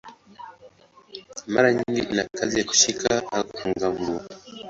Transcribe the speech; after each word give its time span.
Mara 1.53 1.69
nyingi 1.73 2.01
ina 2.01 2.23
kazi 2.23 2.59
ya 2.59 2.65
kushika 2.69 3.09
au 3.31 3.45
kufunga 3.51 3.85
nguo. 3.93 4.19